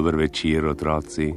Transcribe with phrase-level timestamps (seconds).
[0.00, 1.28] Dober večer, otroci.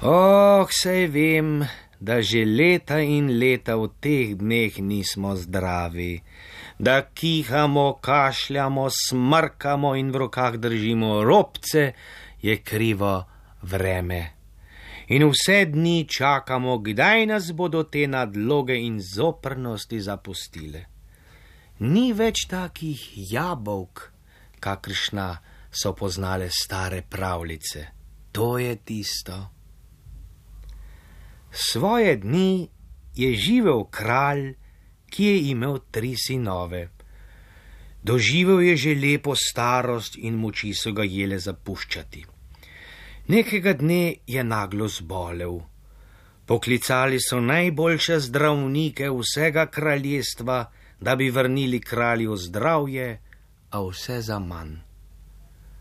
[0.00, 1.60] Oh, sej vem,
[2.00, 6.24] da že leta in leta v teh dneh nismo zdravi,
[6.80, 11.92] da kihamo, kašljamo, smrkamo in v rokah držimo robce,
[12.40, 13.29] je krivo
[13.62, 14.32] vreme.
[15.10, 20.84] In vse dni čakamo, kdaj nas bodo te nadloge in zoprnosti zapustile.
[21.80, 23.00] Ni več takih
[23.32, 24.12] jabolk,
[24.60, 25.28] kakršna
[25.70, 27.86] so poznale stare pravljice.
[28.32, 29.50] To je tisto.
[31.50, 32.68] Svoje dni
[33.14, 34.54] je živel kralj,
[35.10, 36.88] ki je imel tri sinove.
[38.02, 42.39] Doživel je že lepo starost in moči so ga jele zapuščati.
[43.30, 45.60] Nekega dne je naglo zbolel.
[46.46, 53.20] Poklicali so najboljše zdravnike vsega kraljestva, da bi vrnili kralju zdravje,
[53.70, 54.74] a vse za manj.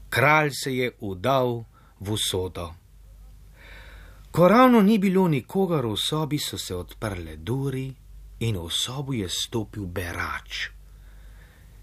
[0.10, 1.64] Kralj se je udal
[2.00, 2.74] v usodo.
[4.32, 7.90] Ko ravno ni bilo nikogar v sobi, so se odprle duri
[8.40, 10.70] in v sobo je stopil berač.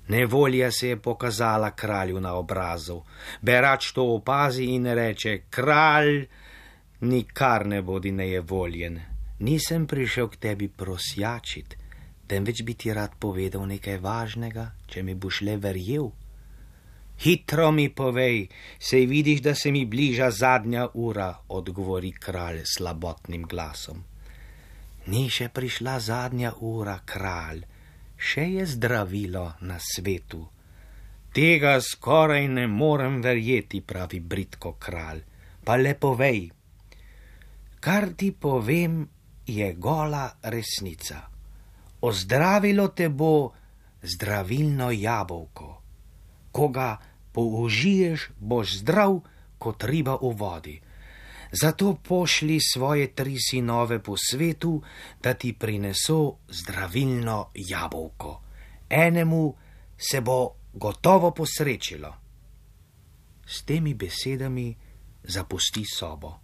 [0.09, 3.03] Nevolja se je pokazala kralju na obrazu.
[3.43, 6.27] Berač to opazi in reče: Kralj,
[7.01, 9.01] nikar ne bodi nejevoljen.
[9.39, 11.77] Nisem prišel k tebi prosjačit,
[12.27, 16.09] temveč bi ti rad povedal nekaj važnega, če mi boš le verjel.
[17.19, 18.47] Hitro mi povej,
[18.79, 24.05] sej vidiš, da se mi bliža zadnja ura, odgovori kralj slabotnim glasom.
[25.07, 27.65] Ni še prišla zadnja ura, kralj
[28.17, 30.43] še je zdravilo na svetu.
[31.37, 35.21] Tega skoraj ne morem verjeti, pravi britko kralj,
[35.65, 36.49] pa le povej.
[37.81, 39.05] Kar ti povem,
[39.47, 41.21] je gola resnica.
[42.01, 43.53] Ozdravilo te bo
[44.03, 45.69] zdravilno jabolko.
[46.53, 46.97] Ko ga
[47.33, 49.21] použiješ, boš zdrav
[49.59, 50.77] kot riba v vodi.
[51.53, 54.83] Zato pošli svoje tri sinove po svetu,
[55.23, 58.43] da ti prineso zdravilno jabolko.
[58.91, 59.55] Enemu
[59.99, 62.15] se bo gotovo posrečilo.
[63.47, 64.77] S temi besedami
[65.23, 66.41] zapusti sobo.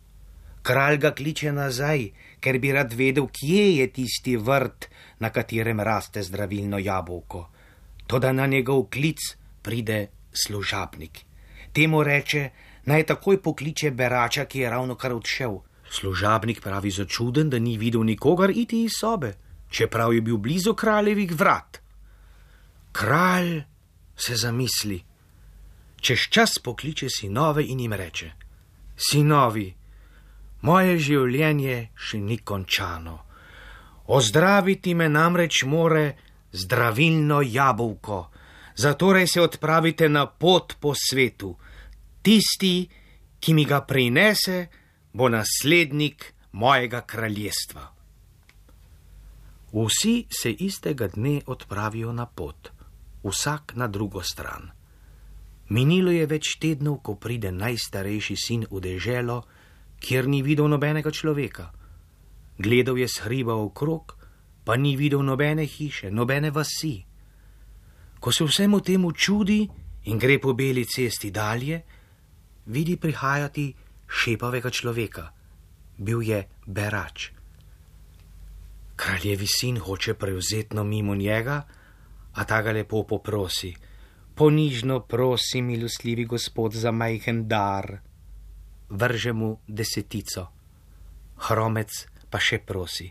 [0.63, 2.05] Kralj ga kliče nazaj,
[2.41, 4.87] ker bi rad vedel, kje je tisti vrt,
[5.19, 7.49] na katerem raste zdravilno jabolko.
[8.07, 9.19] Toda na njegov klic
[9.63, 11.25] pride služabnik.
[11.73, 12.51] Temu reče,
[12.85, 15.59] naj takoj pokliče berača, ki je ravno kar odšel.
[15.91, 19.35] Služabnik pravi začuden, da ni videl nikogar iti iz sobe,
[19.71, 21.81] čeprav je bil blizu kraljevih vrat.
[22.93, 23.63] Kralj
[24.17, 25.03] se zamisli,
[26.01, 28.33] čez čas pokliče sinove in jim reče:
[28.97, 29.75] Sinovi,
[30.63, 33.19] moje življenje še ni končano.
[34.07, 36.05] Ozdraviti me namreč more
[36.53, 38.31] zdravilno jabolko,
[38.77, 41.57] zatorej se odpravite na pot po svetu.
[42.23, 42.89] Tisti,
[43.41, 44.69] ki mi ga prinese,
[45.13, 47.89] bo naslednik mojega kraljestva.
[49.73, 52.71] Vsi se istega dne odpravijo na pot,
[53.25, 54.71] vsak na drugo stran.
[55.69, 59.39] Minilo je več tednov, ko pride najstarejši sin v deželo,
[59.99, 61.71] kjer ni videl nobenega človeka.
[62.59, 64.13] Gledal je shriba okrog,
[64.65, 67.01] pa ni videl nobene hiše, nobene vasi.
[68.21, 69.65] Ko se vsemu temu čudi
[70.05, 71.81] in gre po beli cesti dalje,
[72.67, 73.75] vidi prihajati
[74.09, 75.31] šepavega človeka.
[75.99, 77.31] Bil je berač.
[78.97, 81.63] Kraljevi sin hoče prevzetno mimo njega,
[82.33, 83.75] a ta ga lepo poprosi:
[84.35, 87.99] Ponižno prosi, milostljivi gospod, za majhen dar.
[88.89, 90.47] Vrže mu desetico.
[91.37, 93.11] Hromec pa še prosi: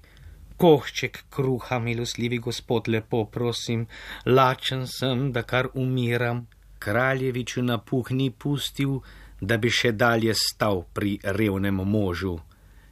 [0.57, 3.88] Kohček kruha, milostljivi gospod, lepo prosim,
[4.25, 6.47] lačen sem, da kar umiram.
[6.80, 9.01] Kraljeviču napuh ni pustil,
[9.42, 12.38] da bi še dalje stal pri revnem možu.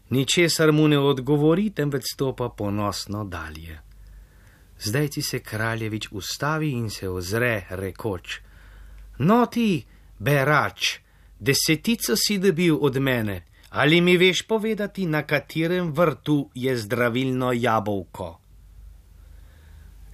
[0.09, 3.77] Ničesar mu ne odgovori, temveč stopa ponosno dalje.
[4.79, 8.39] Zdaj ti se kraljevič ustavi in se ozre, rekoč:
[9.19, 9.85] No ti,
[10.19, 10.97] berač,
[11.39, 18.39] desetico si dobil od mene, Ali mi veš povedati, na katerem vrtu je zdravilno jabolko?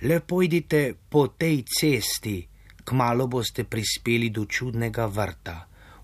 [0.01, 2.47] Le pojdite po tej cesti,
[2.83, 5.55] kmalo boste prispeli do čudnega vrta.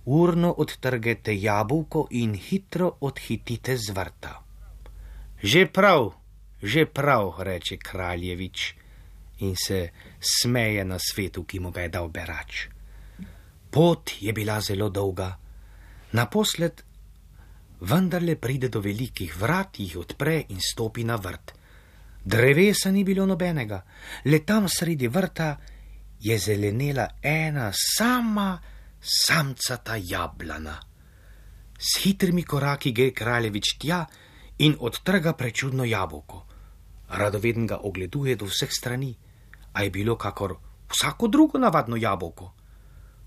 [0.06, 4.42] Urno odtrgete jabolko in hitro odhitite z vrta.
[5.44, 6.14] Že prav,
[6.62, 8.74] že prav, reče kraljevič
[9.40, 9.90] in se
[10.20, 12.68] smeje na svetu, ki mu ga je dal berač.
[13.70, 15.38] Pot je bila zelo dolga,
[16.12, 16.84] naposled
[17.82, 21.54] vendarle pride do velikih vrat, jih odpre in stopi na vrt.
[22.24, 23.82] Drevesa ni bilo nobenega,
[24.26, 25.56] le tam sredi vrta
[26.22, 28.60] je zelenela ena sama
[29.02, 30.78] samcata jablana.
[31.78, 34.06] S hitrimi koraki gre kraljevič tja
[34.58, 36.46] in odtrga prečudno jabolko.
[37.10, 39.18] Radoveden ga ogleduje do vseh strani,
[39.74, 40.56] a je bilo kakor
[40.90, 42.54] vsako drugo navadno jabolko.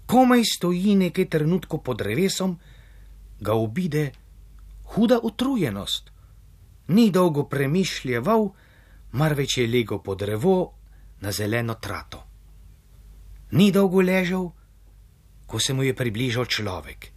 [0.07, 2.59] Komaj stoji nekaj trenutkov pod drevesom,
[3.41, 4.13] ga obide
[4.85, 6.11] huda utrujenost.
[6.89, 8.49] Ni dolgo premišljeval,
[9.13, 10.75] marveč je legel pod drevo
[11.21, 12.23] na zeleno trato.
[13.51, 14.51] Ni dolgo ležal,
[15.55, 17.15] ko se mu je približal človek.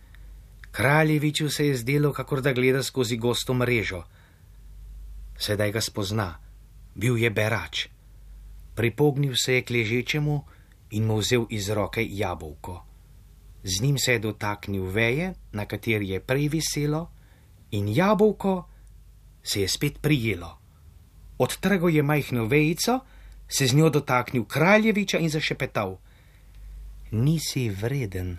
[0.70, 4.04] Kraljeviču se je zdelo, kakor da gleda skozi gosto mrežo.
[5.34, 6.38] Sedaj ga spozna,
[6.94, 7.88] bil je berač.
[8.78, 10.36] Pripognil se je k ležečemu
[10.94, 12.86] in mu vzel iz roke jabolko.
[13.64, 17.10] Z njim se je dotaknil veje, na kateri je prej viselo,
[17.74, 18.70] in jabolko
[19.42, 20.60] se je spet prijelo.
[21.42, 23.00] Odtrgal je majhno vejico,
[23.50, 25.98] se z njo dotaknil kraljeviča in zašepetal:
[27.12, 28.38] Nisi vreden,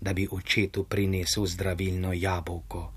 [0.00, 2.92] da bi očetu prinesel zdravilno jabolko,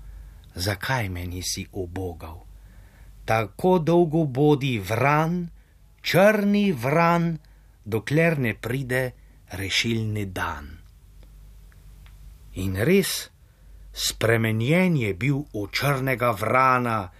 [0.54, 2.40] zakaj me nisi obogal?
[3.24, 5.48] Tako dolgo bodi vran,
[6.02, 7.38] črni vran,
[7.84, 9.10] dokler ne pride
[9.52, 10.70] rešilni dan.
[12.54, 13.30] In res,
[13.92, 17.12] spremenjen je bil v črnega vrana,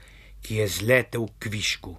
[0.43, 1.95] ki je zletel k višku.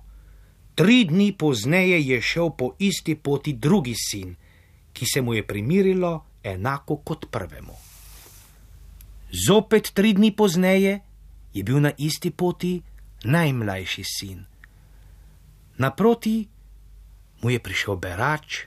[0.76, 4.36] Tri dni pozneje je šel po isti poti drugi sin,
[4.94, 7.74] ki se mu je primirilo enako kot prvemu.
[9.48, 11.00] Zopet tri dni pozneje
[11.54, 12.82] je bil na isti poti
[13.24, 14.46] najmlajši sin.
[15.78, 16.48] Naproti
[17.42, 18.66] mu je prišel berač,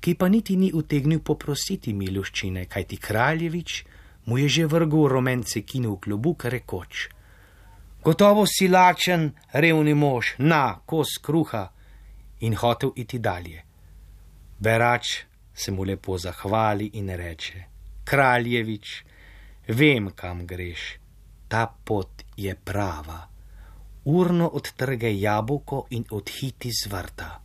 [0.00, 3.84] ki pa niti ni utegnil poprositi miloščine, kajti kraljevič
[4.26, 7.08] mu je že vrgel romence kinu v klobuk rekoč:
[8.04, 11.72] Gotovo si lačen, revni mož, na kos kruha
[12.40, 13.64] in hotel iti dalje.
[14.60, 15.24] Berač
[15.54, 17.64] se mu lepo zahvali in reče:
[18.04, 19.04] Kraljevič,
[19.68, 20.98] vem, kam greš,
[21.48, 23.28] ta pot je prava.
[24.04, 27.40] Urno odtrge jabolko in odhiti z vrta.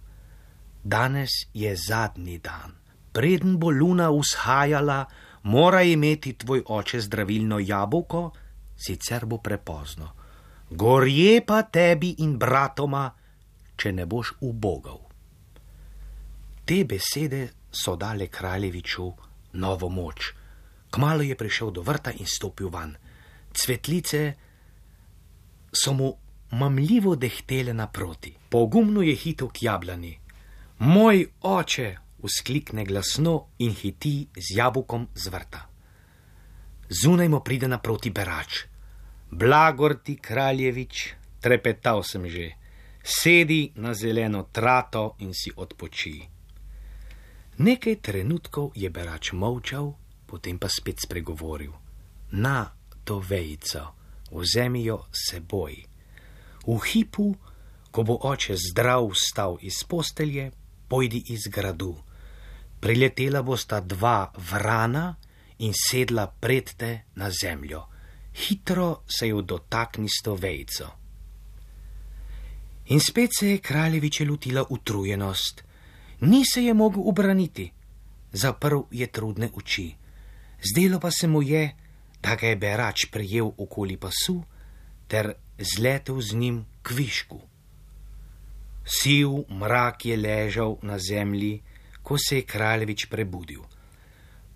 [0.83, 2.75] Danes je zadnji dan.
[3.11, 5.05] Preden bo luna vzhajala,
[5.43, 8.31] mora imeti tvoj oče zdravilno jabolko,
[8.75, 10.11] sicer bo prepozno.
[10.69, 13.09] Gorje pa tebi in bratoma,
[13.75, 15.08] če ne boš ubogal.
[16.69, 19.13] Te besede so dale kraljeviču
[19.53, 20.27] novo moč.
[20.93, 22.93] Kmalo je prišel do vrta in stopil van.
[23.53, 24.21] Cvetlice
[25.73, 26.11] so mu
[26.51, 28.35] mamljivo dehtele naproti.
[28.49, 30.13] Pogumno je hitel k jablani.
[30.77, 31.89] Moj oče,
[32.21, 35.65] vzklikne glasno in hiti z jabolkom z vrta.
[37.01, 38.65] Zunaj mu pride naproti berač.
[39.31, 42.51] Blagor ti, kraljevič, trepetal sem že,
[43.01, 46.38] sedi na zeleno trato in si odpoči.
[47.59, 49.93] Nekaj trenutkov je berač molčal,
[50.25, 51.71] potem pa spet spregovoril:
[52.31, 52.71] Na
[53.03, 53.95] to vejico,
[54.31, 55.75] vzemi jo seboj.
[56.67, 57.35] V hipu,
[57.91, 60.51] ko bo oče zdrav vstal iz postelje,
[60.87, 61.97] pojdi iz gradu
[62.79, 65.15] priletela bosta dva vrana
[65.59, 67.83] in sedla pred te na zemljo.
[68.33, 70.87] Hitro se jo dotakni s to vejco.
[72.85, 75.63] In spet se je kraljeviče lutila utrujenost,
[76.21, 77.71] ni se je mogel obraniti,
[78.31, 79.95] zaprl je trudne oči.
[80.61, 81.75] Zdelo pa se mu je,
[82.21, 84.43] da ga je berač prijel okoli pasu
[85.07, 87.39] ter zletel z njim k višku.
[88.85, 91.61] Siv mrak je ležal na zemlji,
[92.03, 93.61] ko se je kraljevič prebudil.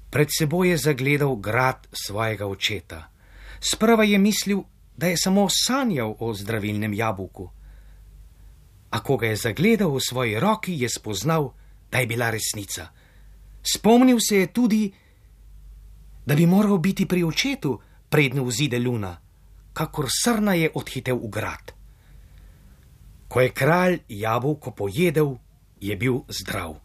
[0.09, 3.09] Pred seboj je zagledal grad svojega očeta.
[3.59, 4.63] Sprva je mislil,
[4.97, 7.49] da je samo sanjal o zdravilnem jabolku.
[8.93, 11.49] A ko ga je zagledal v svoji roki, je spoznal,
[11.89, 12.93] da je bila resnica.
[13.63, 14.93] Spomnil se je tudi,
[16.25, 19.17] da bi moral biti pri očetu, predno vzide luna,
[19.73, 21.73] kakor srna je odhitev v grad.
[23.27, 25.37] Ko je kralj jabolko pojedel,
[25.81, 26.77] je bil zdrav.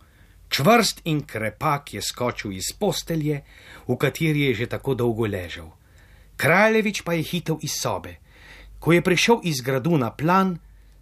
[0.48, 3.42] Čvrst in krepak je skočil iz postelje,
[3.88, 5.68] v kateri je že tako dolgo ležal.
[6.36, 8.16] Kraljevič pa je hitel iz sobe.
[8.78, 10.58] Ko je prišel iz gradu na plan,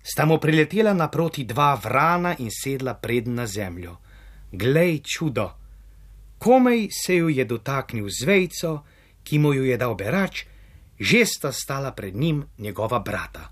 [0.07, 3.97] sta mu priletela naproti dva vrana in sedla pred na zemljo.
[4.53, 5.51] Glej čudo!
[6.39, 8.85] Komej se ju je dotaknil zvejco,
[9.25, 10.45] ki mu jo je dal berač,
[11.01, 13.51] že sta stala pred njim njegova brata.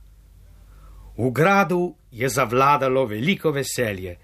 [1.17, 4.17] V gradu je zavladalo veliko veselje.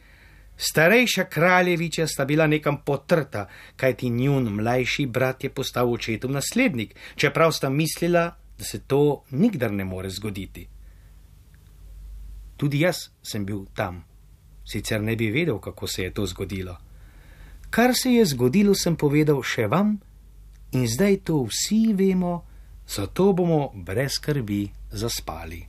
[0.56, 7.52] Starejša kraljeviča sta bila nekam potrta, kajti njun mlajši brat je postal očetov naslednik, čeprav
[7.52, 10.68] sta mislila, da se to nikdar ne more zgoditi.
[12.60, 14.02] Tudi jaz sem bil tam,
[14.68, 16.76] sicer ne bi vedel, kako se je to zgodilo.
[17.70, 19.94] Kar se je zgodilo, sem povedal še vam,
[20.76, 22.42] in zdaj to vsi vemo,
[22.84, 25.62] zato bomo brez skrbi zaspali.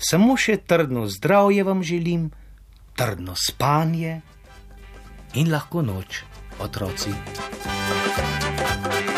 [0.00, 2.30] Samo še trdno zdravje vam želim,
[2.96, 4.20] trdno spanje
[5.34, 6.24] in lahko noč,
[6.64, 7.12] otroci.
[8.80, 9.09] thank you